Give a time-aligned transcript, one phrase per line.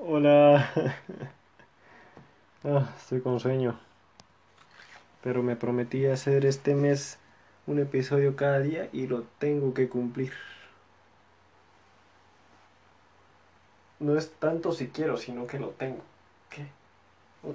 [0.00, 0.70] Hola.
[2.64, 3.78] Ah, estoy con sueño.
[5.22, 7.18] Pero me prometí hacer este mes
[7.68, 10.32] un episodio cada día y lo tengo que cumplir.
[14.00, 16.02] No es tanto si quiero, sino que lo tengo.
[16.50, 16.66] ¿Qué?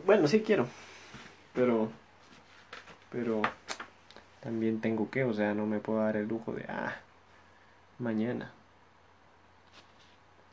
[0.05, 0.68] Bueno, sí quiero.
[1.54, 1.89] Pero...
[3.12, 3.41] Pero...
[4.39, 6.66] También tengo que, o sea, no me puedo dar el lujo de...
[6.70, 6.96] Ah,
[8.00, 8.52] mañana.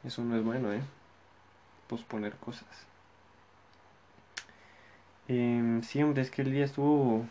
[0.02, 0.82] Eso no es bueno, ¿eh?
[1.91, 2.68] Posponer cosas.
[5.26, 7.25] Eh, siempre es que el día estuvo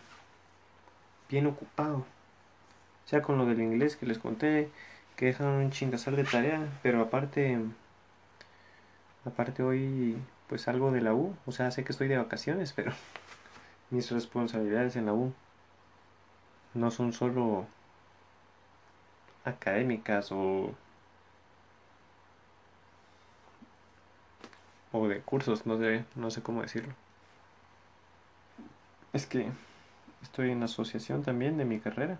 [1.29, 1.99] bien ocupado.
[1.99, 4.69] O sea, con lo del inglés que les conté,
[5.15, 7.57] que dejan un chingasal de tarea, pero aparte,
[9.23, 10.17] aparte hoy,
[10.49, 11.33] pues algo de la U.
[11.45, 12.91] O sea, sé que estoy de vacaciones, pero
[13.91, 15.33] mis responsabilidades en la U
[16.73, 17.65] no son solo
[19.45, 20.73] académicas o
[24.91, 26.93] o de cursos, no sé, no sé cómo decirlo.
[29.13, 29.49] Es que
[30.21, 32.19] estoy en asociación también de mi carrera.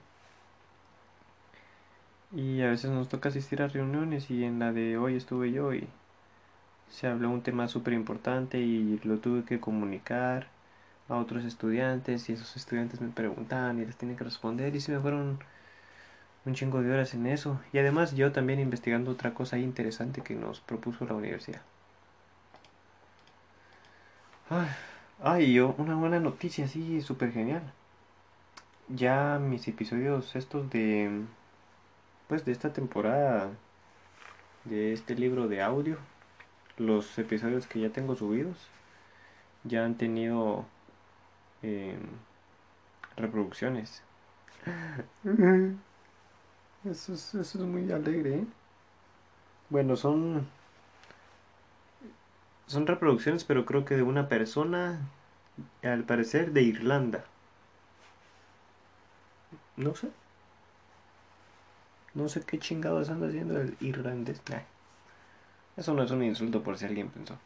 [2.32, 5.74] Y a veces nos toca asistir a reuniones y en la de hoy estuve yo
[5.74, 5.88] y
[6.90, 10.48] se habló un tema súper importante y lo tuve que comunicar
[11.08, 14.92] a otros estudiantes y esos estudiantes me preguntaban y les tienen que responder y se
[14.92, 15.40] me fueron
[16.46, 17.60] un chingo de horas en eso.
[17.74, 21.62] Y además yo también investigando otra cosa interesante que nos propuso la universidad.
[25.22, 27.62] Ay, yo, una buena noticia, sí, súper genial.
[28.88, 31.22] Ya mis episodios estos de,
[32.28, 33.52] pues de esta temporada,
[34.66, 35.98] de este libro de audio,
[36.78, 38.58] los episodios que ya tengo subidos,
[39.66, 40.66] ya han tenido
[41.62, 42.00] em,
[43.18, 44.02] reproducciones.
[46.86, 48.46] Eso es, eso es muy alegre, ¿eh?
[49.70, 50.48] Bueno, son
[52.70, 55.00] son reproducciones, pero creo que de una persona,
[55.84, 57.26] al parecer de Irlanda.
[59.76, 60.10] No sé.
[62.14, 64.42] No sé qué chingados anda haciendo el irlandés.
[65.78, 67.38] Eso no es un insulto por si alguien pensó.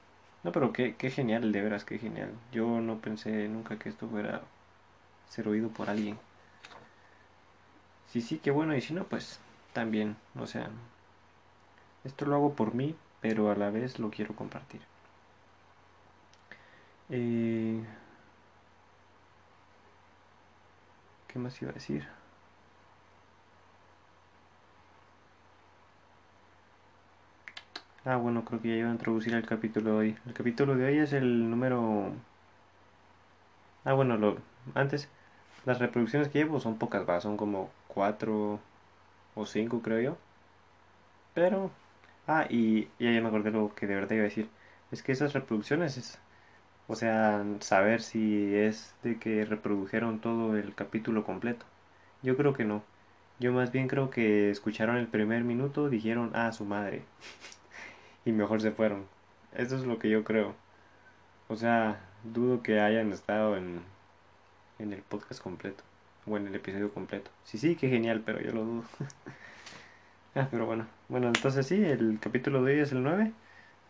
[0.43, 2.31] No, pero qué, qué genial, de veras, qué genial.
[2.51, 4.41] Yo no pensé nunca que esto fuera
[5.29, 6.17] ser oído por alguien.
[8.07, 8.75] Sí, sí, qué bueno.
[8.75, 9.39] Y si no, pues
[9.71, 10.17] también.
[10.37, 10.69] O sea,
[12.03, 14.81] esto lo hago por mí, pero a la vez lo quiero compartir.
[17.15, 17.79] Eh,
[21.27, 22.07] ¿Qué más iba a decir?
[28.05, 30.17] Ah, bueno, creo que ya iba a introducir el capítulo de hoy.
[30.25, 32.13] El capítulo de hoy es el número...
[33.85, 34.37] Ah, bueno, lo...
[34.75, 35.09] antes,
[35.65, 38.59] las reproducciones que llevo son pocas, va, son como cuatro
[39.35, 40.17] o cinco, creo yo.
[41.33, 41.69] Pero...
[42.27, 44.49] Ah, y ya, ya me acordé lo que de verdad iba a decir.
[44.91, 46.19] Es que esas reproducciones es
[46.87, 51.65] o sea, saber si es de que reprodujeron todo el capítulo completo.
[52.21, 52.83] Yo creo que no.
[53.39, 57.03] Yo más bien creo que escucharon el primer minuto, dijeron, ah, su madre.
[58.25, 59.05] y mejor se fueron.
[59.53, 60.55] Eso es lo que yo creo.
[61.47, 63.81] O sea, dudo que hayan estado en,
[64.79, 65.83] en el podcast completo.
[66.25, 67.31] O en el episodio completo.
[67.43, 68.83] Sí, sí, qué genial, pero yo lo dudo.
[70.35, 70.87] ah, pero bueno.
[71.09, 73.33] Bueno, entonces sí, el capítulo de hoy es el 9.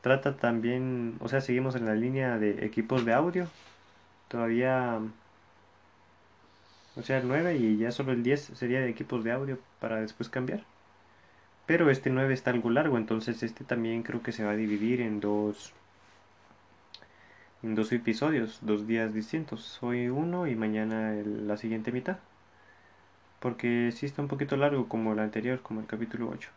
[0.04, 3.48] Trata también, o sea, seguimos en la línea de equipos de audio.
[4.28, 5.00] Todavía,
[6.98, 10.02] o sea, el 9 y ya solo el 10 sería de equipos de audio para
[10.02, 10.66] después cambiar.
[11.68, 15.02] Pero este 9 está algo largo, entonces este también creo que se va a dividir
[15.02, 15.74] en dos
[17.64, 19.80] en dos episodios, dos días distintos.
[19.82, 22.18] Hoy uno y mañana la siguiente mitad.
[23.40, 26.50] Porque sí está un poquito largo como el anterior, como el capítulo 8.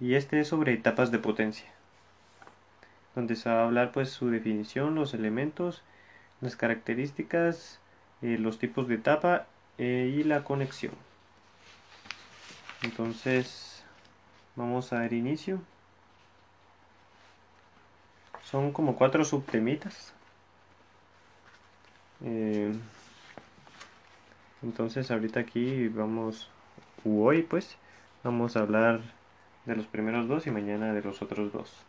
[0.00, 1.74] Y este es sobre etapas de potencia
[3.14, 5.82] donde se va a hablar pues su definición, los elementos,
[6.40, 7.80] las características,
[8.22, 9.46] eh, los tipos de etapa
[9.78, 10.94] eh, y la conexión.
[12.82, 13.84] Entonces
[14.56, 15.60] vamos a dar inicio.
[18.42, 20.12] Son como cuatro subtemitas.
[22.24, 22.72] Eh,
[24.62, 26.50] entonces ahorita aquí vamos,
[27.04, 27.76] hoy pues,
[28.22, 29.00] vamos a hablar
[29.66, 31.84] de los primeros dos y mañana de los otros dos.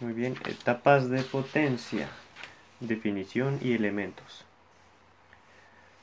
[0.00, 2.08] Muy bien, etapas de potencia,
[2.80, 4.46] definición y elementos.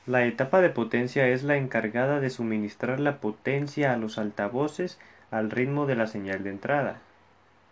[0.06, 5.00] La etapa de potencia es la encargada de suministrar la potencia a los altavoces
[5.32, 7.00] al ritmo de la señal de entrada.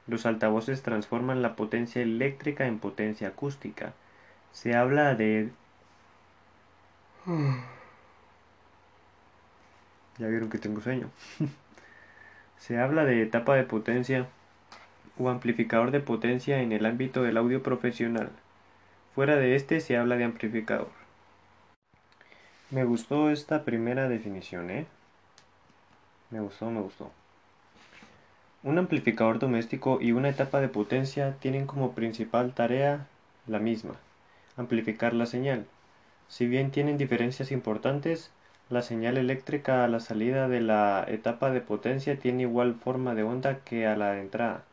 [0.09, 3.93] Los altavoces transforman la potencia eléctrica en potencia acústica.
[4.51, 5.51] Se habla de...
[10.19, 11.09] Ya vieron que tengo sueño.
[12.59, 14.27] Se habla de etapa de potencia
[15.19, 18.31] o amplificador de potencia en el ámbito del audio profesional.
[19.15, 20.91] Fuera de este se habla de amplificador.
[22.71, 24.87] Me gustó esta primera definición, ¿eh?
[26.31, 27.13] Me gustó, me gustó.
[28.63, 33.07] Un amplificador doméstico y una etapa de potencia tienen como principal tarea
[33.47, 33.95] la misma,
[34.57, 35.67] amplificar la señal.
[36.29, 38.33] Si bien tienen diferencias importantes,
[38.69, 43.23] la señal eléctrica a la salida de la etapa de potencia tiene igual forma de
[43.23, 44.65] onda que a la entrada,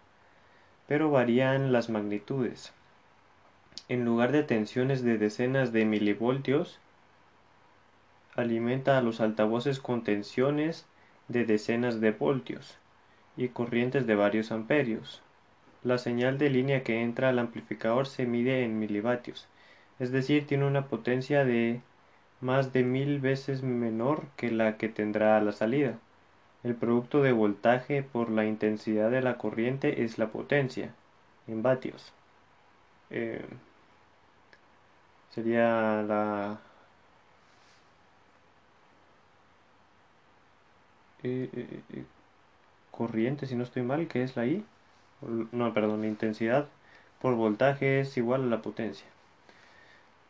[0.87, 2.73] pero varían las magnitudes.
[3.89, 6.79] En lugar de tensiones de decenas de milivoltios,
[8.35, 10.85] alimenta a los altavoces con tensiones
[11.27, 12.77] de decenas de voltios
[13.37, 15.21] y corrientes de varios amperios.
[15.83, 19.47] La señal de línea que entra al amplificador se mide en milivatios,
[19.99, 21.81] es decir, tiene una potencia de
[22.41, 25.97] más de mil veces menor que la que tendrá a la salida.
[26.63, 30.95] El producto de voltaje por la intensidad de la corriente es la potencia,
[31.45, 32.11] en vatios.
[33.09, 33.45] Eh,
[35.29, 36.59] sería la
[41.23, 41.49] eh,
[41.89, 42.05] eh,
[42.91, 44.65] corriente, si no estoy mal, que es la I.
[45.21, 46.69] No, perdón, la intensidad
[47.21, 49.12] por voltaje es igual a la potencia.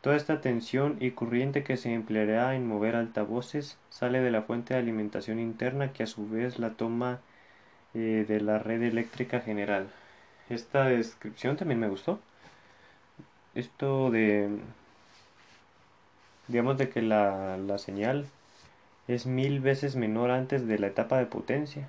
[0.03, 4.73] Toda esta tensión y corriente que se empleará en mover altavoces sale de la fuente
[4.73, 7.21] de alimentación interna que a su vez la toma
[7.93, 9.87] eh, de la red eléctrica general.
[10.49, 12.19] Esta descripción también me gustó.
[13.55, 14.49] Esto de,
[16.49, 18.25] digamos, de que la, la señal
[19.07, 21.87] es mil veces menor antes de la etapa de potencia.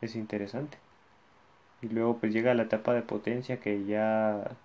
[0.00, 0.76] Es interesante.
[1.82, 4.56] Y luego pues llega la etapa de potencia que ya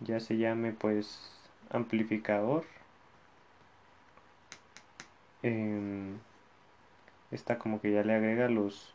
[0.00, 1.32] ya se llame pues
[1.70, 2.64] amplificador.
[5.42, 6.16] Eh,
[7.30, 8.94] esta como que ya le agrega los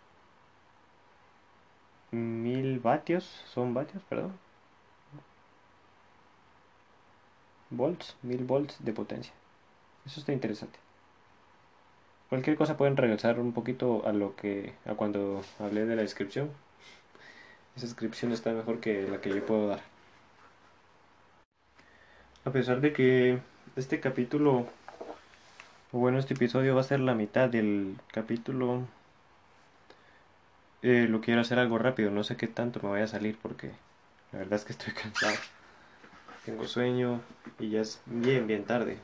[2.11, 3.23] mil vatios
[3.53, 4.33] son vatios perdón.
[7.69, 9.33] Volts mil volts de potencia.
[10.05, 10.79] Eso está interesante.
[12.29, 16.51] Cualquier cosa pueden regresar un poquito a lo que a cuando hablé de la descripción.
[17.75, 19.92] Esa descripción está mejor que la que yo puedo dar
[22.45, 23.39] a pesar de que
[23.75, 24.67] este capítulo,
[25.91, 28.81] o bueno, este episodio va a ser la mitad del capítulo,
[30.81, 33.71] eh, lo quiero hacer algo rápido, no sé qué tanto me vaya a salir porque
[34.31, 35.35] la verdad es que estoy cansado.
[36.45, 37.21] Tengo sueño
[37.57, 38.97] y ya es bien, bien tarde.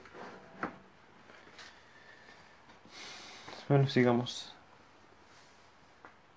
[3.69, 4.53] Bueno, sigamos.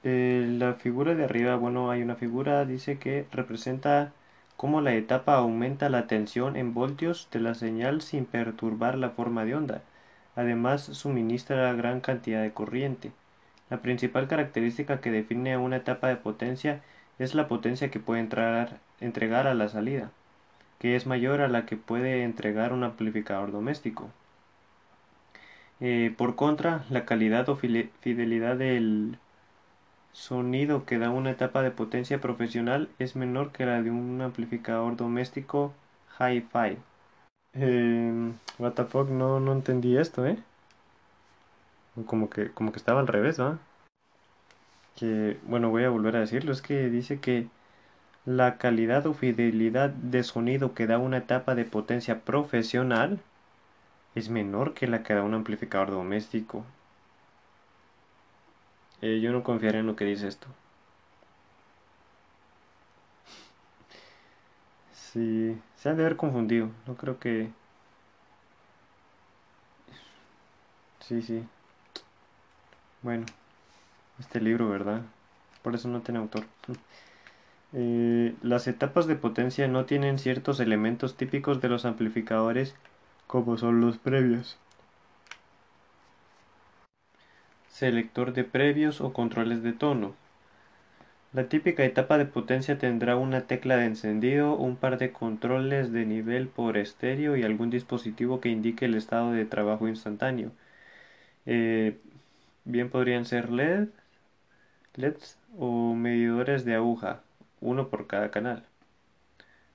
[0.05, 4.13] Eh, la figura de arriba, bueno, hay una figura, dice que representa
[4.63, 9.45] cómo la etapa aumenta la tensión en voltios de la señal sin perturbar la forma
[9.45, 9.83] de onda.
[10.37, 13.11] Además, suministra gran cantidad de corriente.
[13.71, 16.81] La principal característica que define una etapa de potencia
[17.19, 18.21] es la potencia que puede
[19.01, 20.13] entregar a la salida,
[20.79, 24.11] que es mayor a la que puede entregar un amplificador doméstico.
[25.81, 29.19] Eh, por contra, la calidad o fidelidad del
[30.13, 34.97] sonido que da una etapa de potencia profesional es menor que la de un amplificador
[34.97, 35.73] doméstico
[36.19, 36.79] hi-fi.
[37.55, 40.39] Eh, no, no entendí esto, ¿eh?
[42.07, 43.59] Como que, como que estaba al revés, ¿no?
[44.97, 47.49] Que, bueno, voy a volver a decirlo, es que dice que
[48.25, 53.21] la calidad o fidelidad de sonido que da una etapa de potencia profesional
[54.15, 56.65] es menor que la que da un amplificador doméstico.
[59.03, 60.49] Eh, yo no confiaré en lo que dice esto.
[64.93, 66.71] Sí, se ha de haber confundido.
[66.87, 67.51] No creo que...
[71.01, 71.43] Sí, sí.
[73.03, 73.27] Bueno,
[74.21, 75.03] este libro, ¿verdad?
[75.63, 76.45] Por eso no tiene autor.
[77.75, 82.77] Eh, las etapas de potencia no tienen ciertos elementos típicos de los amplificadores
[83.27, 84.59] como son los previos.
[87.73, 90.15] Selector de previos o controles de tono.
[91.33, 96.05] La típica etapa de potencia tendrá una tecla de encendido, un par de controles de
[96.05, 100.53] nivel por estéreo y algún dispositivo que indique el estado de trabajo instantáneo.
[101.47, 101.99] Eh,
[102.65, 103.89] bien podrían ser LED,
[104.97, 107.23] LEDs o medidores de aguja,
[107.61, 108.65] uno por cada canal.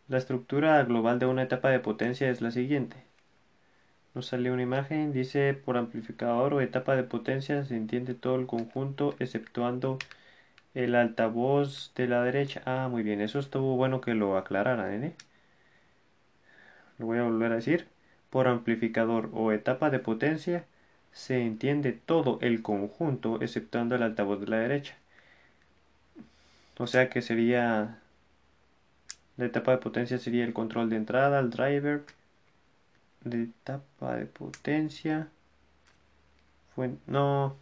[0.08, 3.07] La estructura global de una etapa de potencia es la siguiente.
[4.18, 8.48] Nos sale una imagen, dice por amplificador o etapa de potencia se entiende todo el
[8.48, 10.00] conjunto exceptuando
[10.74, 12.64] el altavoz de la derecha.
[12.66, 15.14] Ah, muy bien, eso estuvo bueno que lo aclararan, ¿eh?
[16.98, 17.88] Lo voy a volver a decir.
[18.32, 20.66] Por amplificador o etapa de potencia
[21.12, 24.96] se entiende todo el conjunto exceptuando el altavoz de la derecha.
[26.80, 28.00] O sea que sería
[29.38, 32.02] la etapa de potencia sería el control de entrada, el driver,
[33.30, 35.30] de etapa de potencia.
[37.08, 37.56] No,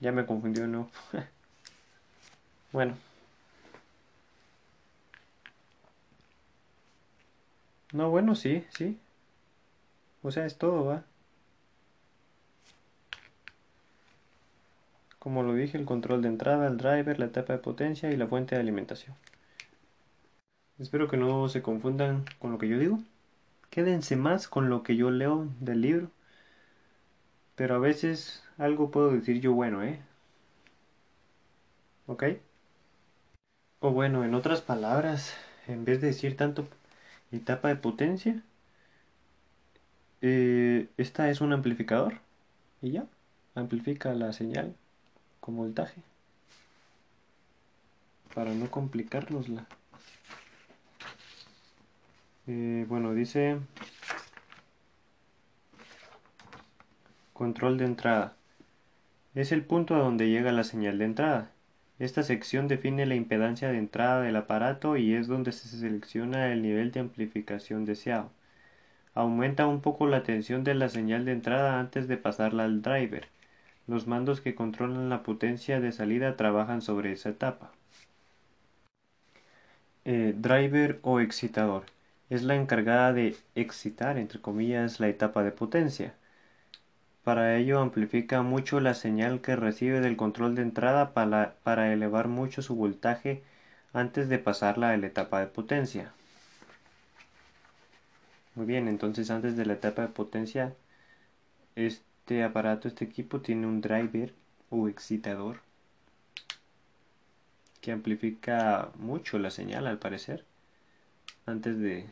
[0.00, 0.90] ya me confundió, no.
[2.72, 2.96] bueno.
[7.92, 8.98] No, bueno, sí, sí.
[10.22, 11.04] O sea, es todo, va.
[15.18, 18.26] Como lo dije, el control de entrada, el driver, la etapa de potencia y la
[18.26, 19.16] fuente de alimentación.
[20.78, 22.98] Espero que no se confundan con lo que yo digo.
[23.74, 26.08] Quédense más con lo que yo leo del libro.
[27.56, 29.98] Pero a veces algo puedo decir yo bueno, ¿eh?
[32.06, 32.24] ¿Ok?
[33.80, 35.34] O bueno, en otras palabras,
[35.66, 36.68] en vez de decir tanto
[37.32, 38.40] etapa de potencia,
[40.22, 42.20] eh, esta es un amplificador
[42.80, 43.06] y ya,
[43.56, 44.76] amplifica la señal
[45.40, 46.00] con voltaje
[48.34, 49.66] para no complicárnosla.
[52.46, 53.58] Eh, bueno, dice
[57.32, 58.34] control de entrada.
[59.34, 61.50] Es el punto a donde llega la señal de entrada.
[61.98, 66.62] Esta sección define la impedancia de entrada del aparato y es donde se selecciona el
[66.62, 68.30] nivel de amplificación deseado.
[69.14, 73.28] Aumenta un poco la tensión de la señal de entrada antes de pasarla al driver.
[73.86, 77.72] Los mandos que controlan la potencia de salida trabajan sobre esa etapa.
[80.04, 81.84] Eh, driver o excitador
[82.30, 86.14] es la encargada de excitar, entre comillas, la etapa de potencia.
[87.22, 92.28] Para ello amplifica mucho la señal que recibe del control de entrada para, para elevar
[92.28, 93.42] mucho su voltaje
[93.92, 96.12] antes de pasarla a la etapa de potencia.
[98.54, 100.74] Muy bien, entonces antes de la etapa de potencia,
[101.76, 104.34] este aparato, este equipo tiene un driver
[104.70, 105.60] o excitador
[107.80, 110.44] que amplifica mucho la señal al parecer
[111.46, 112.06] antes de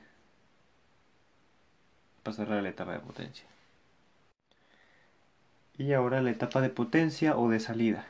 [2.23, 3.47] pasar a la etapa de potencia.
[5.79, 8.07] Y ahora la etapa de potencia o de salida.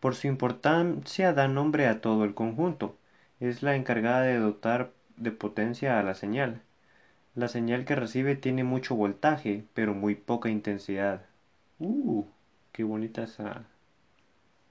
[0.00, 2.96] Por su importancia da nombre a todo el conjunto.
[3.40, 6.62] Es la encargada de dotar de potencia a la señal.
[7.34, 11.22] La señal que recibe tiene mucho voltaje, pero muy poca intensidad.
[11.78, 12.24] Uh,
[12.72, 13.64] qué bonita esa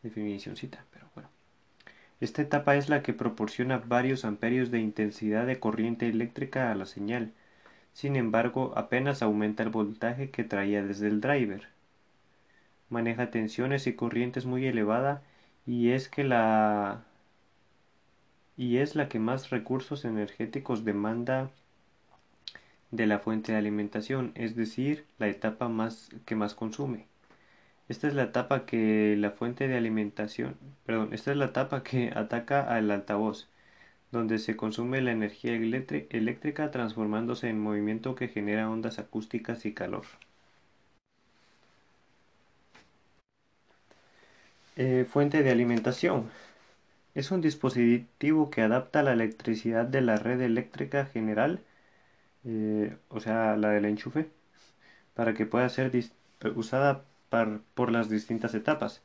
[0.01, 1.34] definicióncita, pero bueno.
[2.21, 6.85] Esta etapa es la que proporciona varios amperios de intensidad de corriente eléctrica a la
[6.85, 7.33] señal.
[7.93, 11.67] Sin embargo, apenas aumenta el voltaje que traía desde el driver.
[12.89, 15.21] Maneja tensiones y corrientes muy elevada
[15.65, 17.03] y es que la
[18.57, 21.51] y es la que más recursos energéticos demanda
[22.91, 27.07] de la fuente de alimentación, es decir, la etapa más que más consume.
[27.89, 32.11] Esta es la etapa que la fuente de alimentación, perdón, esta es la etapa que
[32.15, 33.47] ataca al altavoz,
[34.11, 40.05] donde se consume la energía eléctrica transformándose en movimiento que genera ondas acústicas y calor.
[44.77, 46.29] Eh, fuente de alimentación.
[47.15, 51.61] Es un dispositivo que adapta la electricidad de la red eléctrica general,
[52.45, 54.29] eh, o sea, la del enchufe,
[55.15, 55.91] para que pueda ser
[56.55, 59.01] usada por las distintas etapas,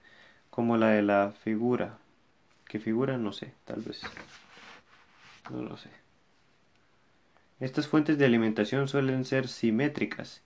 [0.50, 1.98] como la de la figura.
[2.66, 3.18] ¿Qué figura?
[3.18, 4.02] No sé, tal vez.
[5.50, 5.90] No lo sé.
[7.60, 10.42] Estas fuentes de alimentación suelen ser simétricas.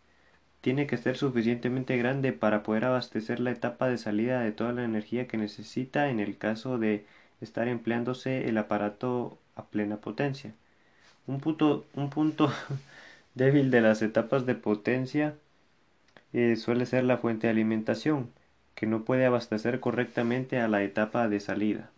[0.60, 4.84] Tiene que ser suficientemente grande para poder abastecer la etapa de salida de toda la
[4.84, 7.06] energía que necesita en el caso de
[7.40, 10.54] estar empleándose el aparato a plena potencia.
[11.26, 12.50] Un punto, un punto
[13.34, 15.36] débil de las etapas de potencia
[16.34, 18.28] eh, suele ser la fuente de alimentación,
[18.74, 21.90] que no puede abastecer correctamente a la etapa de salida.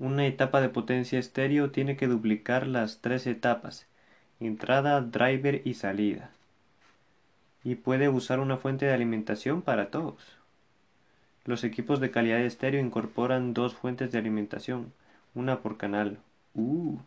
[0.00, 3.86] Una etapa de potencia estéreo tiene que duplicar las tres etapas,
[4.40, 6.30] entrada, driver y salida.
[7.62, 10.36] Y puede usar una fuente de alimentación para todos.
[11.44, 14.92] Los equipos de calidad estéreo incorporan dos fuentes de alimentación,
[15.36, 16.18] una por canal.
[16.54, 16.98] Uh.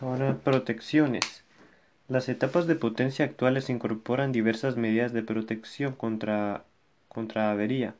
[0.00, 1.42] Ahora, protecciones.
[2.06, 6.62] Las etapas de potencia actuales incorporan diversas medidas de protección contra,
[7.08, 7.96] contra avería,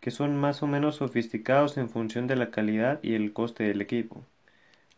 [0.00, 3.80] que son más o menos sofisticados en función de la calidad y el coste del
[3.80, 4.24] equipo.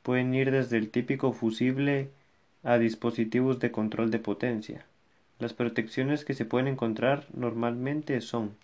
[0.02, 2.10] Pueden ir desde el típico fusible
[2.62, 4.84] a dispositivos de control de potencia.
[5.38, 8.54] Las protecciones que se pueden encontrar normalmente son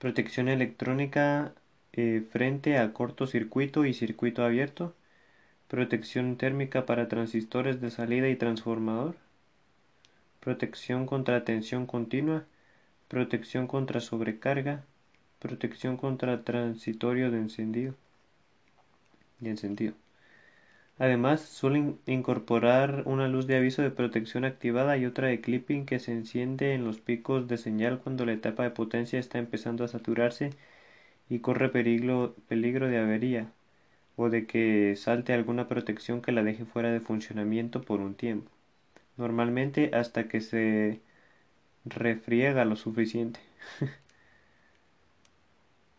[0.00, 1.52] protección electrónica
[1.92, 4.94] eh, frente a cortocircuito y circuito abierto,
[5.72, 9.16] protección térmica para transistores de salida y transformador,
[10.38, 12.44] protección contra tensión continua,
[13.08, 14.84] protección contra sobrecarga,
[15.38, 17.94] protección contra transitorio de encendido
[19.40, 19.94] y encendido.
[20.98, 26.00] Además, suelen incorporar una luz de aviso de protección activada y otra de clipping que
[26.00, 29.88] se enciende en los picos de señal cuando la etapa de potencia está empezando a
[29.88, 30.50] saturarse
[31.30, 33.50] y corre peligro, peligro de avería
[34.16, 38.50] o de que salte alguna protección que la deje fuera de funcionamiento por un tiempo,
[39.18, 41.02] normalmente hasta que se
[41.86, 43.40] refriega lo suficiente.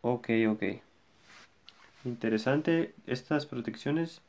[0.01, 0.63] ok, ok.
[2.05, 4.21] Interesante estas protecciones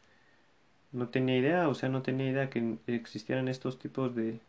[0.93, 4.41] no tenía idea, o sea, no tenía idea que existieran estos tipos de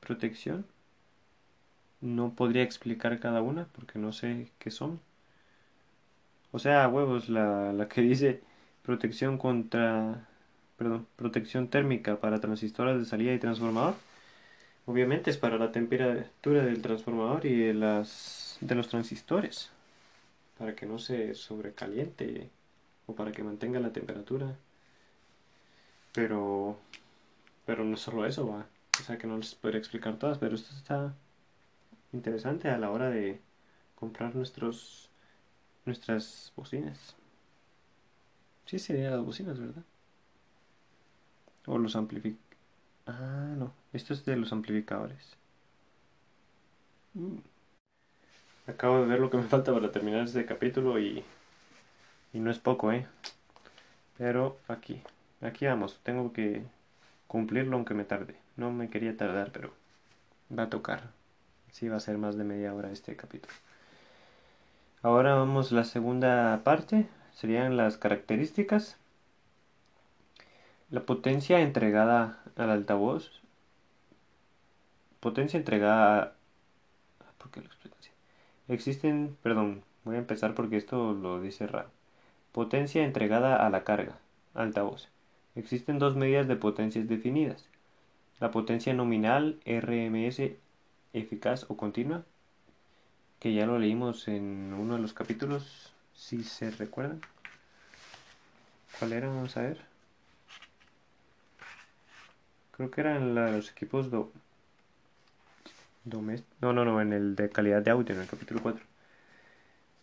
[0.00, 0.66] protección.
[2.02, 5.00] No podría explicar cada una porque no sé qué son.
[6.52, 8.42] O sea, huevos, la, la que dice
[8.82, 10.28] protección contra,
[10.76, 13.94] perdón, protección térmica para transistores de salida y transformador.
[14.86, 19.70] Obviamente es para la temperatura del transformador y de, las, de los transistores,
[20.58, 22.50] para que no se sobrecaliente
[23.06, 24.56] o para que mantenga la temperatura.
[26.12, 26.76] Pero,
[27.66, 28.66] pero no es solo eso, va.
[29.00, 31.14] O sea que no les podría explicar todas, pero esto está
[32.12, 33.40] interesante a la hora de
[33.94, 35.11] comprar nuestros
[35.86, 37.16] nuestras bocinas.
[38.66, 39.84] Sí serían las bocinas, ¿verdad?
[41.66, 42.40] O los amplificadores.
[43.06, 43.72] Ah, no.
[43.92, 45.36] Esto es de los amplificadores.
[47.16, 47.38] Mm.
[48.66, 51.22] Acabo de ver lo que me falta para terminar este capítulo y,
[52.32, 53.06] y no es poco, ¿eh?
[54.18, 55.02] Pero aquí.
[55.42, 56.62] Aquí vamos, tengo que
[57.28, 58.36] cumplirlo aunque me tarde.
[58.56, 59.72] No me quería tardar, pero
[60.56, 61.10] va a tocar.
[61.72, 63.54] Sí, va a ser más de media hora este capítulo.
[65.02, 68.98] Ahora vamos a la segunda parte, serían las características.
[70.90, 73.30] La potencia entregada al altavoz.
[75.18, 76.34] Potencia entregada...
[77.38, 77.68] ¿Por qué lo?
[78.68, 81.90] Existen, perdón, voy a empezar porque esto lo dice raro.
[82.52, 84.18] Potencia entregada a la carga,
[84.54, 85.08] altavoz.
[85.56, 87.68] Existen dos medidas de potencias definidas.
[88.38, 90.56] La potencia nominal RMS
[91.12, 92.24] eficaz o continua,
[93.42, 97.20] que ya lo leímos en uno de los capítulos, si se recuerdan.
[99.00, 99.26] ¿Cuál era?
[99.26, 99.78] Vamos a ver.
[102.70, 104.30] Creo que era en los equipos do,
[106.04, 108.84] No, no, no, en el de calidad de audio, en el capítulo 4.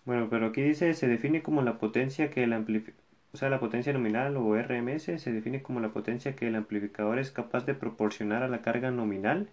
[0.04, 3.00] Bueno, pero aquí dice, se define como la potencia que el amplificador
[3.32, 7.20] o sea, la potencia nominal o RMS se define como la potencia que el amplificador
[7.20, 9.50] es capaz de proporcionar a la carga nominal,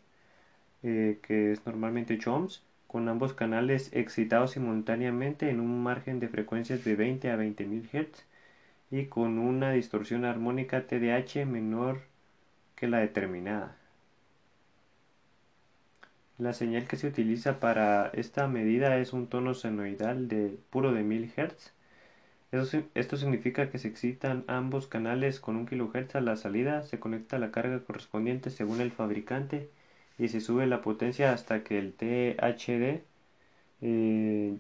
[0.83, 6.29] eh, que es normalmente 8 ohms, con ambos canales excitados simultáneamente en un margen de
[6.29, 8.25] frecuencias de 20 a 20.000 Hz
[8.90, 12.03] y con una distorsión armónica TDH menor
[12.77, 13.77] que la determinada.
[16.38, 21.03] La señal que se utiliza para esta medida es un tono senoidal de puro de
[21.03, 21.72] 1000 Hz
[22.94, 27.38] esto significa que se excitan ambos canales con 1 kHz a la salida, se conecta
[27.38, 29.68] la carga correspondiente según el fabricante
[30.18, 33.05] y se sube la potencia hasta que el THD
[33.83, 34.59] eh,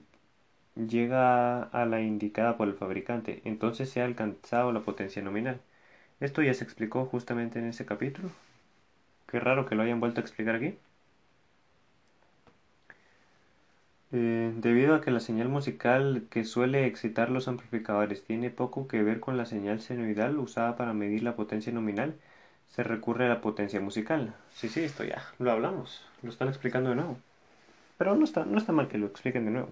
[0.76, 3.42] llega a la indicada por el fabricante.
[3.44, 5.60] Entonces se ha alcanzado la potencia nominal.
[6.20, 8.30] Esto ya se explicó justamente en ese capítulo.
[9.28, 10.76] Qué raro que lo hayan vuelto a explicar aquí.
[14.12, 19.02] Eh, debido a que la señal musical que suele excitar los amplificadores tiene poco que
[19.02, 22.16] ver con la señal senoidal usada para medir la potencia nominal,
[22.68, 24.34] se recurre a la potencia musical.
[24.54, 27.18] Sí, sí, esto ya lo hablamos, lo están explicando de nuevo.
[27.98, 29.70] Pero no está, no está mal que lo expliquen de nuevo.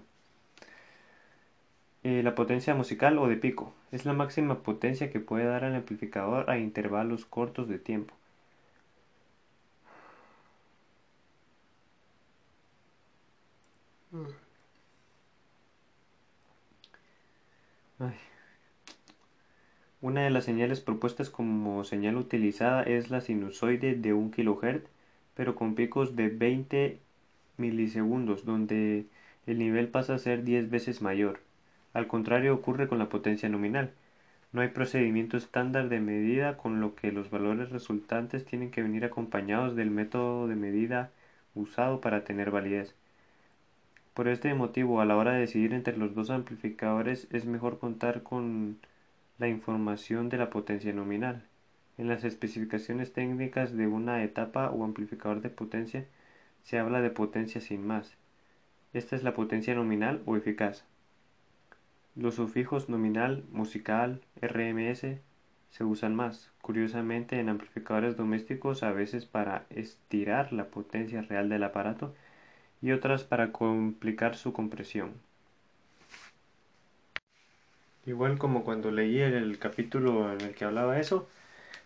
[2.03, 5.75] Eh, la potencia musical o de pico es la máxima potencia que puede dar el
[5.75, 8.13] amplificador a intervalos cortos de tiempo.
[20.05, 24.83] Una de las señales propuestas como señal utilizada es la sinusoide de 1 kHz,
[25.33, 26.99] pero con picos de 20
[27.57, 29.07] milisegundos, donde
[29.47, 31.39] el nivel pasa a ser 10 veces mayor.
[31.93, 33.93] Al contrario ocurre con la potencia nominal.
[34.51, 39.05] No hay procedimiento estándar de medida, con lo que los valores resultantes tienen que venir
[39.05, 41.09] acompañados del método de medida
[41.55, 42.93] usado para tener validez.
[44.13, 48.21] Por este motivo, a la hora de decidir entre los dos amplificadores es mejor contar
[48.21, 48.77] con
[49.37, 51.43] la información de la potencia nominal.
[51.97, 56.05] En las especificaciones técnicas de una etapa o amplificador de potencia
[56.63, 58.15] se habla de potencia sin más.
[58.93, 60.85] Esta es la potencia nominal o eficaz.
[62.15, 65.19] Los sufijos nominal, musical, RMS
[65.69, 71.63] se usan más, curiosamente en amplificadores domésticos a veces para estirar la potencia real del
[71.65, 72.15] aparato
[72.81, 75.24] y otras para complicar su compresión.
[78.05, 81.27] Igual como cuando leí el capítulo en el que hablaba eso,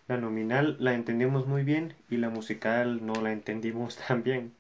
[0.08, 4.54] la nominal la entendimos muy bien y la musical no la entendimos tan bien,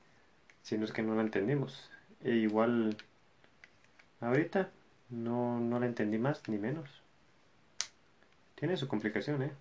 [0.63, 1.89] sino es que no la entendimos.
[2.24, 2.98] E igual
[4.22, 4.69] ahorita
[5.10, 6.89] no, no la entendí más ni menos.
[8.56, 9.52] Tiene su complicación, ¿eh?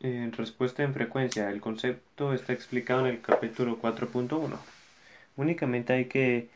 [0.00, 4.58] En respuesta en frecuencia, el concepto está explicado en el capítulo 4.1.
[5.36, 6.48] Únicamente hay que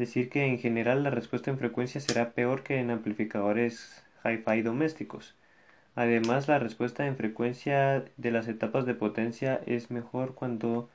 [0.00, 5.36] decir que en general la respuesta en frecuencia será peor que en amplificadores hi-fi domésticos.
[5.94, 10.88] Además, la respuesta en frecuencia de las etapas de potencia es mejor cuando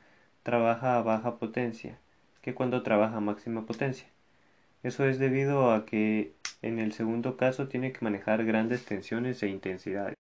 [0.43, 1.99] trabaja a baja potencia
[2.41, 4.07] que cuando trabaja a máxima potencia.
[4.83, 9.49] Eso es debido a que en el segundo caso tiene que manejar grandes tensiones e
[9.49, 10.15] intensidades.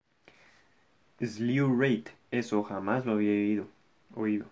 [1.20, 3.68] Slew rate, eso jamás lo había oído.
[4.14, 4.46] oído.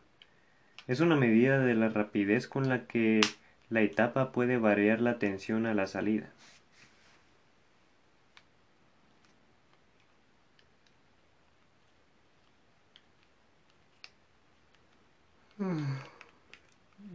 [0.86, 3.20] Es una medida de la rapidez con la que
[3.72, 6.30] la etapa puede variar la tensión a la salida.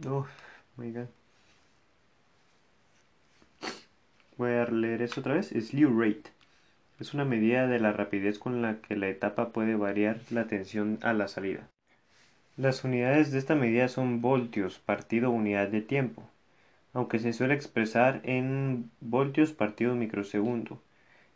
[0.06, 0.26] Oh,
[0.76, 1.06] my God.
[4.36, 5.50] Voy a leer eso otra vez.
[5.50, 6.30] Slew rate.
[6.98, 10.98] Es una medida de la rapidez con la que la etapa puede variar la tensión
[11.02, 11.68] a la salida.
[12.56, 16.28] Las unidades de esta medida son voltios partido unidad de tiempo,
[16.98, 20.82] aunque se suele expresar en voltios partido microsegundo.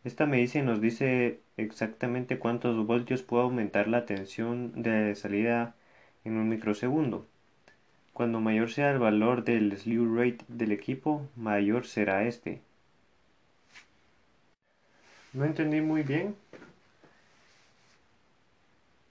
[0.02, 5.76] Esta medida nos dice exactamente cuántos voltios puede aumentar la tensión de salida
[6.24, 7.28] en un microsegundo.
[8.12, 12.60] Cuando mayor sea el valor del slew rate del equipo, mayor será este.
[15.32, 16.34] No entendí muy bien.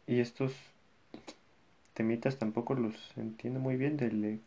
[0.05, 0.53] Y estos
[1.93, 4.41] temitas tampoco los entiendo muy bien del...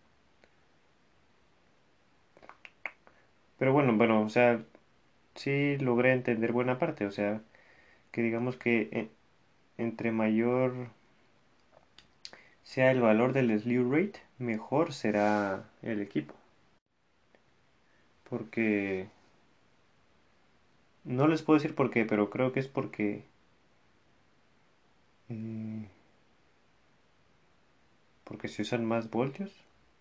[3.58, 4.64] Pero bueno, bueno, o sea,
[5.36, 7.42] sí logré entender buena parte, o sea,
[8.12, 9.10] que digamos que eh,
[9.78, 10.90] entre mayor
[12.64, 16.34] sea el valor del slew rate, mejor será el equipo.
[18.28, 19.06] Porque
[21.04, 23.22] no les puedo decir por qué, pero creo que es porque...
[25.28, 25.84] Eh,
[28.24, 29.52] porque se usan más voltios.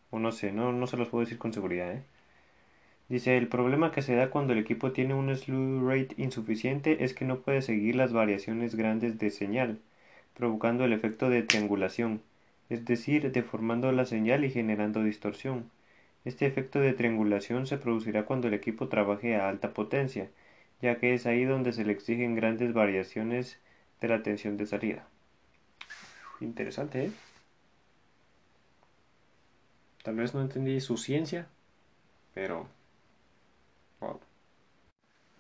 [0.10, 1.92] O no sé, no, no se los puedo decir con seguridad.
[1.94, 2.04] ¿eh?
[3.14, 7.14] Dice, el problema que se da cuando el equipo tiene un slew rate insuficiente es
[7.14, 9.78] que no puede seguir las variaciones grandes de señal,
[10.34, 12.24] provocando el efecto de triangulación,
[12.72, 15.70] es decir, deformando la señal y generando distorsión.
[16.26, 20.32] Este efecto de triangulación se producirá cuando el equipo trabaje a alta potencia,
[20.82, 23.60] ya que es ahí donde se le exigen grandes variaciones
[24.02, 25.08] de la tensión de salida.
[26.42, 27.12] Interesante, ¿eh?
[30.02, 31.48] Tal vez no entendí su ciencia,
[32.34, 32.68] pero...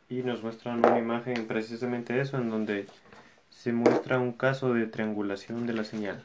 [0.09, 2.87] Y nos muestran una imagen precisamente eso, en donde
[3.49, 6.23] se muestra un caso de triangulación de la señal.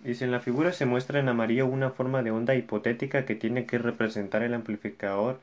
[0.00, 3.66] Dice, en la figura se muestra en amarillo una forma de onda hipotética que tiene
[3.66, 5.40] que representar el amplificador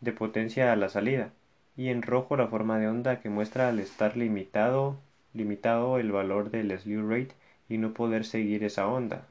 [0.00, 1.30] de potencia a la salida,
[1.76, 4.96] y en rojo la forma de onda que muestra al estar limitado,
[5.32, 7.34] limitado el valor del slew rate
[7.68, 9.26] y no poder seguir esa onda.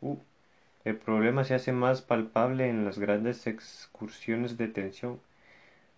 [0.00, 0.16] Uh,
[0.86, 5.18] el problema se hace más palpable en las grandes excursiones de tensión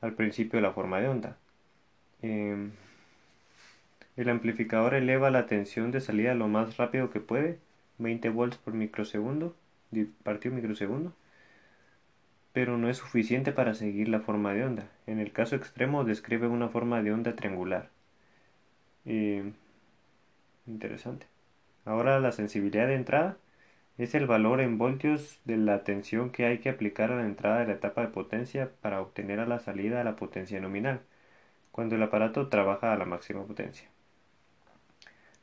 [0.01, 1.37] al principio de la forma de onda.
[2.23, 2.73] Em,
[4.17, 7.59] el amplificador eleva la tensión de salida lo más rápido que puede,
[7.99, 9.55] 20 volts por microsegundo,
[10.23, 11.13] partido microsegundo,
[12.55, 14.89] pero no es suficiente para seguir la forma de onda.
[15.07, 17.91] En el caso extremo describe una forma de onda triangular.
[20.67, 21.27] interesante.
[21.85, 23.37] Ahora la sensibilidad de entrada
[23.99, 27.61] es el valor en voltios de la tensión que hay que aplicar a la entrada
[27.61, 31.01] de la etapa de potencia para obtener a la salida la potencia nominal,
[31.73, 33.89] cuando el aparato trabaja a la máxima potencia.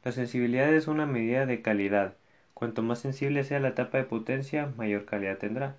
[0.05, 2.15] La sensibilidad es una medida de calidad.
[2.53, 5.75] Cuanto más sensible sea la etapa de potencia, mayor calidad tendrá.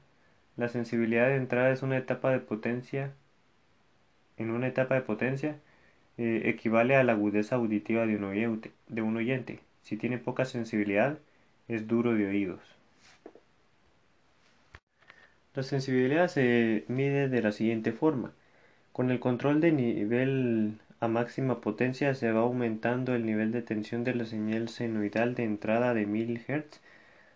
[0.56, 3.14] La sensibilidad de entrada es una etapa de potencia.
[4.36, 5.60] En una etapa de potencia
[6.18, 9.60] eh, equivale a la agudeza auditiva de un, oyente, de un oyente.
[9.82, 11.18] Si tiene poca sensibilidad,
[11.68, 12.60] es duro de oídos.
[15.54, 18.32] La sensibilidad se mide de la siguiente forma.
[18.92, 24.04] Con el control de nivel a máxima potencia se va aumentando el nivel de tensión
[24.04, 26.80] de la señal senoidal de entrada de 1000 Hz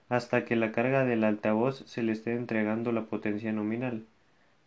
[0.09, 4.05] hasta que la carga del altavoz se le esté entregando la potencia nominal.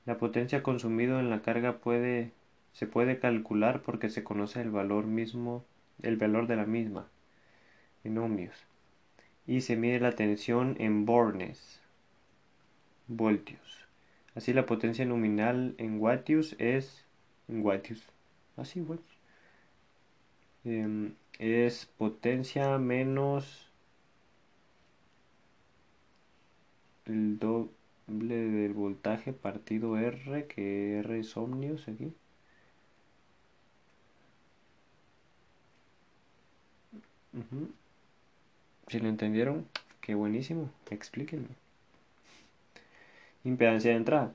[0.05, 2.31] La potencia consumida en la carga puede
[2.73, 5.63] se puede calcular porque se conoce el valor mismo,
[6.01, 7.07] el valor de la misma
[8.03, 8.72] en ohmios
[9.47, 11.81] y se mide la tensión en bornes,
[13.07, 13.85] voltios.
[14.35, 17.05] Así la potencia nominal en watios es
[17.47, 18.01] en watios,
[18.57, 19.17] así watios.
[20.65, 23.69] Em, es potencia menos
[27.05, 32.13] el doble del voltaje partido R, que R es ohmios aquí.
[38.93, 39.65] Si lo entendieron,
[40.01, 41.47] qué buenísimo, explíquenme.
[43.43, 44.31] Impedancia de entrada.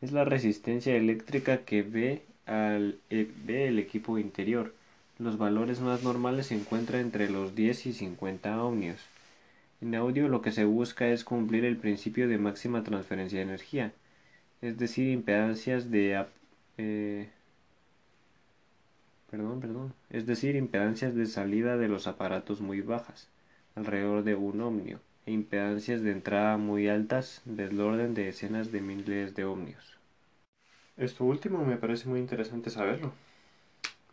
[0.00, 4.74] Es la resistencia eléctrica que ve, al, eh, ve el equipo interior.
[5.20, 8.98] Los valores más normales se encuentran entre los 10 y 50 ohmios.
[9.80, 13.92] En audio lo que se busca es cumplir el principio de máxima transferencia de energía,
[14.62, 16.26] es decir, impedancias de
[16.76, 17.28] eh,
[19.30, 23.28] perdón, perdón, es decir, impedancias de salida de los aparatos muy bajas
[23.74, 28.80] alrededor de un ohmio, e impedancias de entrada muy altas del orden de decenas de
[28.80, 29.98] miles de ohmios.
[30.96, 33.12] Esto último me parece muy interesante saberlo.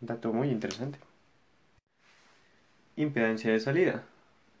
[0.00, 0.98] Dato muy interesante.
[2.96, 4.04] Impedancia de salida.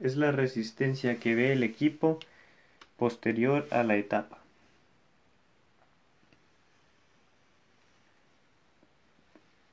[0.00, 2.18] Es la resistencia que ve el equipo
[2.96, 4.38] posterior a la etapa.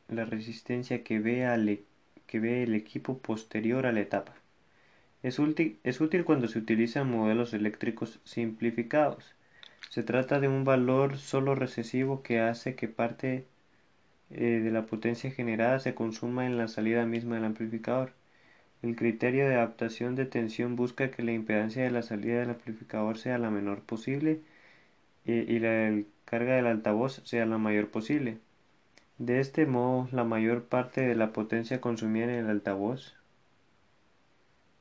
[0.07, 1.83] La resistencia que ve, e,
[2.27, 4.33] que ve el equipo posterior a la etapa.
[5.23, 9.35] Es útil, es útil cuando se utilizan modelos eléctricos simplificados.
[9.89, 13.45] Se trata de un valor solo recesivo que hace que parte
[14.31, 18.13] eh, de la potencia generada se consuma en la salida misma del amplificador.
[18.83, 23.17] El criterio de adaptación de tensión busca que la impedancia de la salida del amplificador
[23.17, 24.41] sea la menor posible
[25.25, 28.39] eh, y la carga del altavoz sea la mayor posible.
[29.17, 33.16] De este modo, la mayor parte de la potencia consumida en el altavoz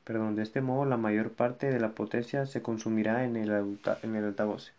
[0.07, 4.71] Perdón, de este modo la mayor parte de la potencia se consumirá en el, altavoz.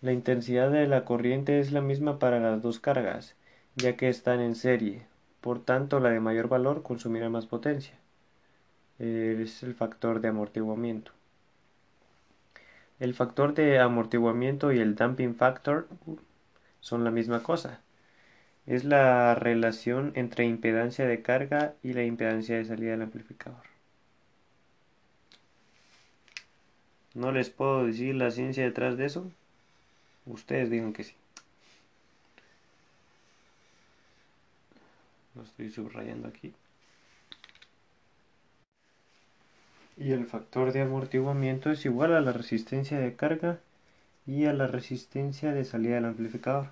[0.00, 3.36] La intensidad de la corriente es la misma para las dos cargas,
[3.76, 5.06] ya que están en serie.
[5.40, 7.94] Por tanto, la de mayor valor consumirá más potencia.
[8.98, 11.12] Es el factor de amortiguamiento.
[12.98, 15.86] El factor de amortiguamiento y el damping factor
[16.80, 17.80] son la misma cosa.
[18.66, 23.69] Es la relación entre impedancia de carga y la impedancia de salida del amplificador.
[27.14, 29.30] No les puedo decir la ciencia detrás de eso.
[30.26, 31.14] Ustedes digan que sí.
[35.34, 36.52] Lo estoy subrayando aquí.
[39.96, 43.58] Y el factor de amortiguamiento es igual a la resistencia de carga
[44.26, 46.68] y a la resistencia de salida del amplificador.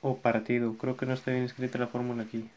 [0.00, 2.48] O partido, creo que no está bien escrita la fórmula aquí.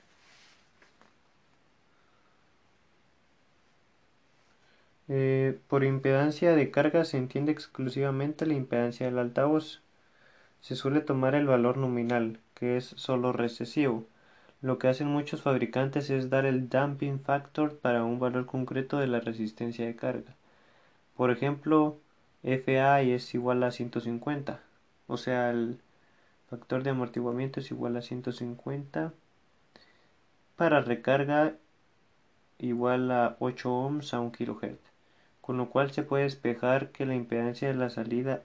[5.12, 9.82] Eh, por impedancia de carga se entiende exclusivamente la impedancia del altavoz.
[10.62, 14.06] Se suele tomar el valor nominal, que es solo recesivo.
[14.62, 19.08] Lo que hacen muchos fabricantes es dar el damping factor para un valor concreto de
[19.08, 20.36] la resistencia de carga.
[21.18, 21.98] Por ejemplo,
[22.44, 24.62] FA es igual a 150,
[25.08, 25.80] o sea, el
[26.50, 29.14] factor de amortiguamiento es igual a 150
[30.56, 31.56] para recarga
[32.60, 34.89] igual a 8 ohms a 1 kHz
[35.50, 38.44] con lo cual se puede despejar que la impedancia de la salida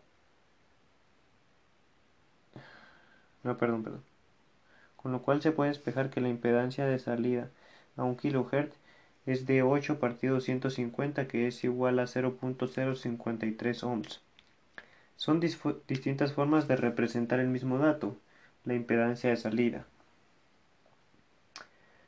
[3.42, 4.02] no perdón perdón
[4.96, 7.50] con lo cual se puede despejar que la impedancia de salida
[7.98, 8.72] a 1 kHz
[9.26, 14.22] es de 8 partido 150 que es igual a 0.053 ohms.
[15.16, 18.16] Son distintas formas de representar el mismo dato
[18.64, 19.84] la impedancia de salida.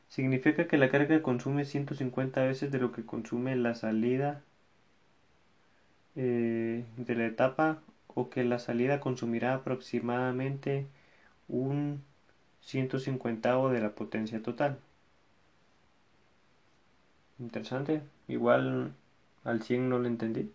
[0.09, 4.43] Significa que la carga consume 150 veces de lo que consume la salida
[6.17, 10.87] eh, de la etapa o que la salida consumirá aproximadamente
[11.49, 12.03] un
[12.63, 14.79] 150 de la potencia total.
[17.39, 18.03] Interesante.
[18.29, 18.93] Igual
[19.45, 20.51] al 100 no lo entendí.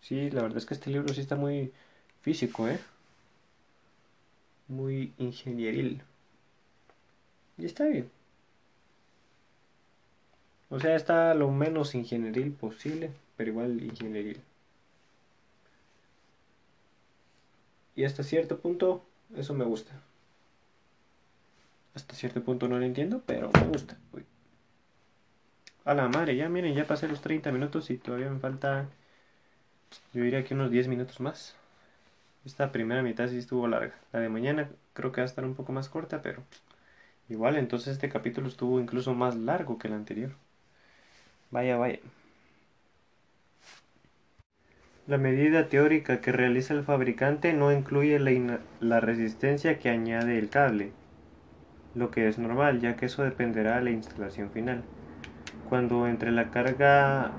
[0.00, 1.72] Sí, la verdad es que este libro sí está muy
[2.22, 2.80] físico, ¿eh?
[4.68, 6.00] Muy ingenieril.
[7.58, 8.10] Y está bien.
[10.70, 14.40] O sea, está lo menos ingenieril posible, pero igual ingenieril.
[17.94, 19.04] Y hasta cierto punto,
[19.36, 19.92] eso me gusta.
[21.94, 23.98] Hasta cierto punto no lo entiendo, pero me gusta.
[25.84, 28.86] A la madre, ya miren, ya pasé los 30 minutos y todavía me falta,
[30.12, 31.56] yo diría que unos 10 minutos más.
[32.44, 33.94] Esta primera mitad sí estuvo larga.
[34.12, 36.42] La de mañana creo que va a estar un poco más corta, pero
[37.28, 40.32] igual entonces este capítulo estuvo incluso más largo que el anterior.
[41.50, 41.98] Vaya, vaya.
[45.08, 50.92] La medida teórica que realiza el fabricante no incluye la, resistencia que añade el cable,
[51.94, 54.82] lo que es normal ya que eso dependerá de la instalación final.
[55.70, 57.32] Cuando entre la carga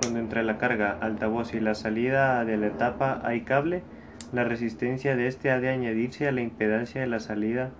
[0.00, 3.82] cuando entre la carga altavoz y la salida de la etapa hay cable,
[4.32, 7.72] la resistencia de este ha de añadirse a la impedancia de la salida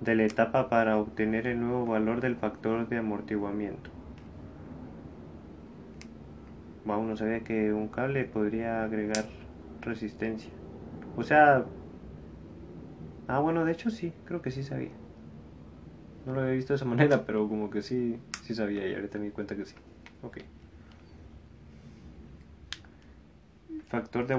[0.00, 3.95] de la etapa para obtener el nuevo valor del factor de amortiguamiento.
[6.86, 9.26] Wow, no sabía que un cable podría agregar
[9.82, 10.50] resistencia.
[11.16, 11.66] O sea...
[13.28, 14.90] Ah, bueno, de hecho sí, creo que sí sabía.
[16.26, 19.18] No lo había visto de esa manera, pero como que sí, sí sabía y ahorita
[19.18, 19.74] me di cuenta que sí.
[20.22, 20.38] Ok.
[23.88, 24.34] Factor de,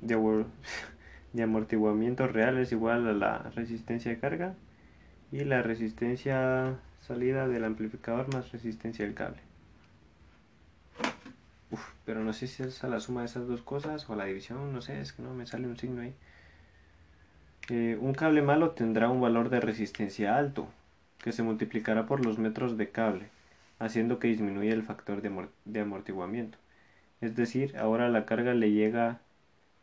[0.00, 0.16] de,
[1.32, 4.54] de amortiguamiento real es igual a la resistencia de carga
[5.32, 9.40] y la resistencia salida del amplificador más resistencia del cable.
[12.04, 14.24] Pero no sé si es a la suma de esas dos cosas o a la
[14.24, 16.14] división, no sé, es que no me sale un signo ahí.
[17.70, 20.68] Eh, un cable malo tendrá un valor de resistencia alto,
[21.22, 23.28] que se multiplicará por los metros de cable,
[23.78, 26.58] haciendo que disminuya el factor de, amortiguamiento.
[27.20, 29.20] Es decir, ahora la carga le llega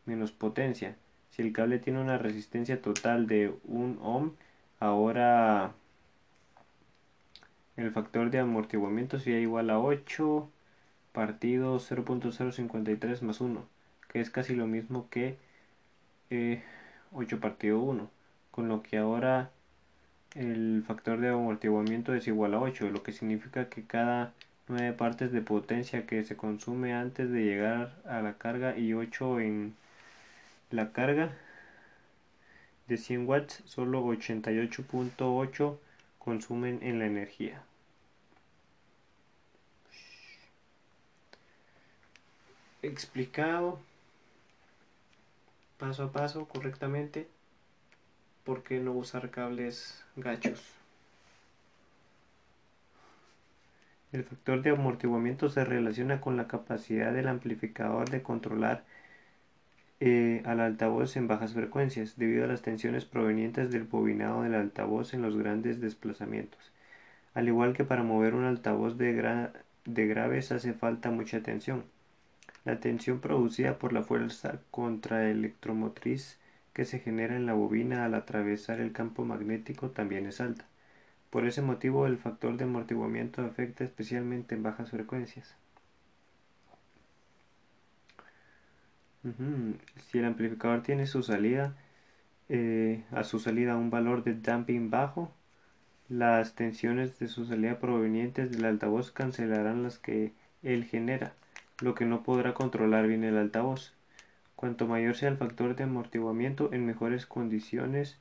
[0.06, 0.96] menos potencia.
[1.30, 4.32] Si el cable tiene una resistencia total de 1 ohm,
[4.80, 5.72] ahora
[7.76, 10.50] el factor de amortiguamiento sería igual a 8
[11.16, 13.66] partido 0.053 más 1,
[14.12, 15.38] que es casi lo mismo que
[16.28, 18.10] 8 eh, partido 1,
[18.50, 19.50] con lo que ahora
[20.34, 24.34] el factor de amortiguamiento es igual a 8, lo que significa que cada
[24.68, 29.40] 9 partes de potencia que se consume antes de llegar a la carga y 8
[29.40, 29.74] en
[30.70, 31.30] la carga
[32.88, 35.78] de 100 watts, solo 88.8
[36.18, 37.62] consumen en la energía.
[42.86, 43.78] Explicado
[45.78, 47.28] paso a paso correctamente
[48.44, 50.62] por qué no usar cables gachos.
[54.12, 58.84] El factor de amortiguamiento se relaciona con la capacidad del amplificador de controlar
[59.98, 65.12] eh, al altavoz en bajas frecuencias debido a las tensiones provenientes del bobinado del altavoz
[65.12, 66.72] en los grandes desplazamientos.
[67.34, 69.50] Al igual que para mover un altavoz de,
[69.84, 71.84] de graves hace falta mucha tensión.
[72.66, 76.40] La tensión producida por la fuerza contraelectromotriz
[76.72, 80.66] que se genera en la bobina al atravesar el campo magnético también es alta.
[81.30, 85.54] Por ese motivo el factor de amortiguamiento afecta especialmente en bajas frecuencias.
[90.10, 91.76] Si el amplificador tiene su salida
[92.48, 95.32] eh, a su salida un valor de damping bajo,
[96.08, 100.32] las tensiones de su salida provenientes del altavoz cancelarán las que
[100.64, 101.34] él genera
[101.80, 103.92] lo que no podrá controlar bien el altavoz.
[104.54, 108.18] Cuanto mayor sea el factor de amortiguamiento en mejores condiciones,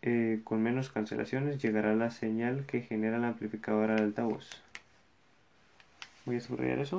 [0.00, 4.62] eh, con menos cancelaciones, llegará la señal que genera el amplificador al altavoz.
[6.24, 6.98] Voy a subrayar eso.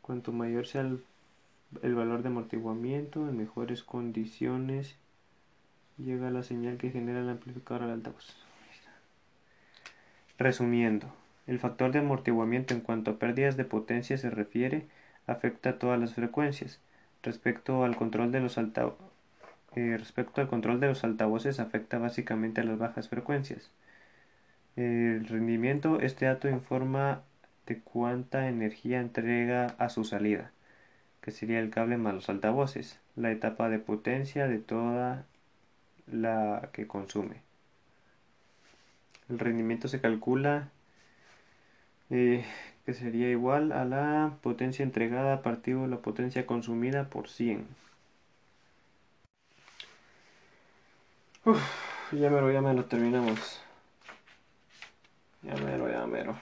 [0.00, 1.02] Cuanto mayor sea el,
[1.82, 4.96] el valor de amortiguamiento en mejores condiciones,
[5.98, 8.36] llega la señal que genera el amplificador al altavoz.
[10.38, 11.23] Resumiendo.
[11.46, 14.86] El factor de amortiguamiento en cuanto a pérdidas de potencia se refiere
[15.26, 16.80] afecta a todas las frecuencias.
[17.22, 22.64] Respecto al control de los eh, respecto al control de los altavoces afecta básicamente a
[22.64, 23.70] las bajas frecuencias.
[24.76, 27.22] El rendimiento, este dato informa
[27.66, 30.50] de cuánta energía entrega a su salida,
[31.20, 35.26] que sería el cable más los altavoces, la etapa de potencia de toda
[36.06, 37.42] la que consume.
[39.28, 40.70] El rendimiento se calcula
[42.10, 42.44] eh,
[42.84, 47.66] que sería igual a la potencia entregada partido de la potencia consumida por 100.
[51.44, 51.62] Uf,
[52.12, 53.60] ya mero, ya lo terminamos.
[55.42, 56.38] Ya mero, ya mero.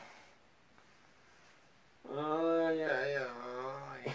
[2.09, 4.13] Ay, ay, ay.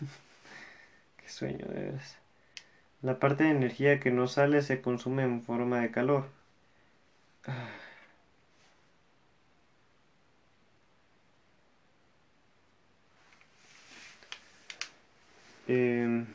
[1.16, 2.16] Qué sueño es.
[3.02, 6.26] La parte de energía que no sale se consume en forma de calor.
[7.46, 7.68] Ah.
[15.68, 16.26] Em,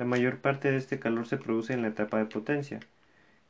[0.00, 2.80] la mayor parte de este calor se produce en la etapa de potencia,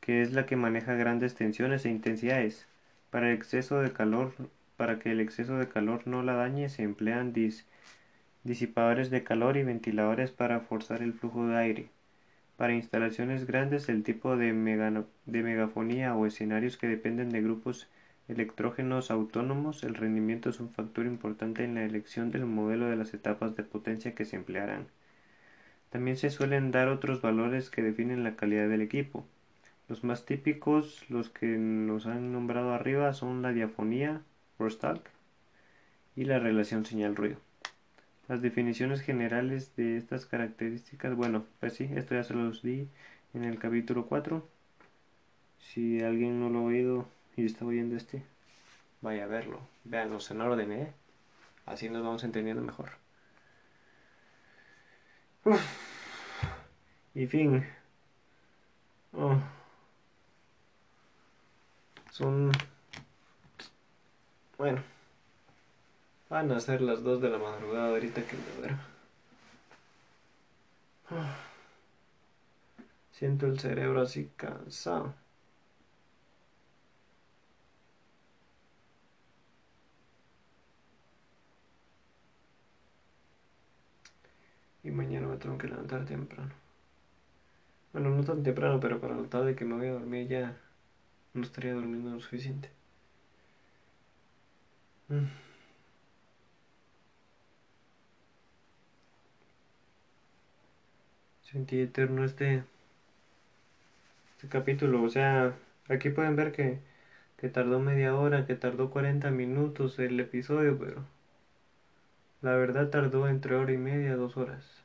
[0.01, 2.67] que es la que maneja grandes tensiones e intensidades.
[3.09, 4.33] Para el exceso de calor,
[4.75, 7.33] para que el exceso de calor no la dañe, se emplean
[8.43, 11.89] disipadores de calor y ventiladores para forzar el flujo de aire.
[12.57, 17.87] Para instalaciones grandes, el tipo de, de megafonía o escenarios que dependen de grupos
[18.27, 23.13] electrógenos autónomos, el rendimiento es un factor importante en la elección del modelo de las
[23.13, 24.87] etapas de potencia que se emplearán.
[25.91, 29.25] También se suelen dar otros valores que definen la calidad del equipo.
[29.89, 34.21] Los más típicos, los que nos han nombrado arriba, son la diafonía,
[34.57, 35.03] Rostalk,
[36.15, 37.37] y la relación señal-ruido.
[38.29, 42.87] Las definiciones generales de estas características, bueno, pues sí, esto ya se los di
[43.33, 44.47] en el capítulo 4.
[45.59, 48.23] Si alguien no lo ha oído y está oyendo este,
[49.01, 49.59] vaya a verlo.
[49.83, 50.93] Veanlos en orden, ¿eh?
[51.65, 53.00] Así nos vamos entendiendo mejor.
[57.13, 57.65] Y fin.
[59.13, 59.35] Oh.
[62.11, 62.51] Son...
[64.57, 64.81] Bueno.
[66.29, 68.81] Van a ser las 2 de la madrugada ahorita que me duermo.
[73.11, 75.13] Siento el cerebro así cansado.
[84.83, 86.51] Y mañana me tengo que levantar temprano.
[87.93, 90.57] Bueno, no tan temprano, pero para la tarde que me voy a dormir ya
[91.33, 92.69] no estaría durmiendo lo suficiente.
[95.09, 95.27] Mm.
[101.43, 102.63] Sentí eterno este,
[104.31, 105.03] este capítulo.
[105.03, 105.53] O sea,
[105.89, 106.79] aquí pueden ver que,
[107.37, 111.05] que tardó media hora, que tardó 40 minutos el episodio, pero
[112.41, 114.83] la verdad tardó entre hora y media, dos horas.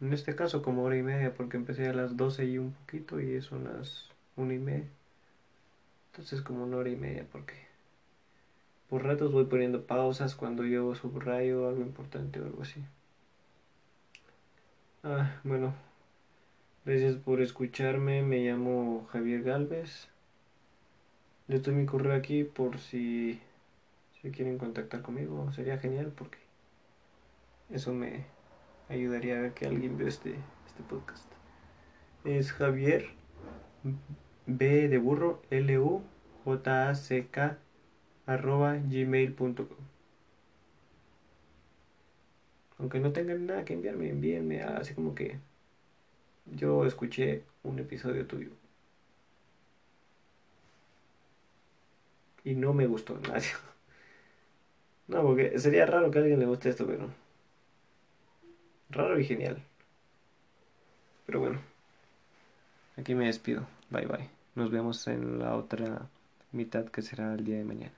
[0.00, 3.20] En este caso como hora y media porque empecé a las 12 y un poquito
[3.20, 4.88] y son las una y media.
[6.12, 7.54] Entonces como una hora y media porque
[8.88, 12.82] por ratos voy poniendo pausas cuando yo subrayo algo importante o algo así.
[15.02, 15.74] Ah, bueno.
[16.84, 18.22] Gracias por escucharme.
[18.22, 20.08] Me llamo Javier Galvez.
[21.48, 23.40] Les doy mi correo aquí por si,
[24.22, 25.50] si quieren contactar conmigo.
[25.52, 26.38] Sería genial porque
[27.70, 28.26] eso me
[28.88, 30.34] ayudaría a ver que alguien ve este,
[30.66, 31.30] este podcast.
[32.24, 33.06] Es Javier
[34.46, 36.02] B de burro L U
[36.44, 37.58] J A C K
[38.26, 39.66] arroba gmail.com
[42.78, 45.38] aunque no tengan nada que enviarme, envíenme así como que
[46.46, 48.50] yo escuché un episodio tuyo.
[52.44, 53.40] Y no me gustó nada.
[55.08, 57.08] No, porque sería raro que a alguien le guste esto, pero...
[58.90, 59.62] Raro y genial.
[61.26, 61.60] Pero bueno.
[62.96, 63.66] Aquí me despido.
[63.90, 64.28] Bye bye.
[64.54, 66.08] Nos vemos en la otra
[66.52, 67.97] mitad que será el día de mañana.